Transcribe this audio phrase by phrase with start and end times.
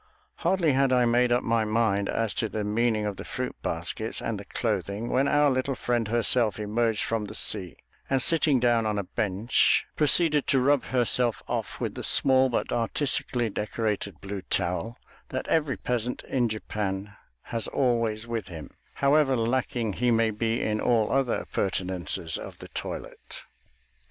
[0.37, 4.19] Hardly had I made up my mind as to the meaning of the fruit baskets
[4.19, 7.77] and the clothing, when our little friend herself emerged from the sea
[8.09, 12.71] and, sitting down on a bench, proceeded to rub herself off with the small but
[12.71, 14.97] artistically decorated blue towel
[15.29, 20.81] that every peasant in Japan has always with him, however lacking he may be in
[20.81, 23.41] all other appurtenances of the toilet.